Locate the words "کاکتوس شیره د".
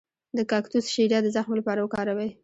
0.51-1.27